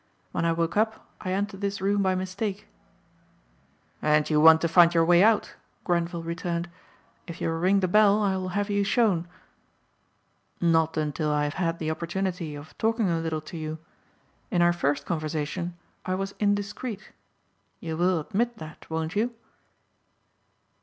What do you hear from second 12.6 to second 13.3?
talking a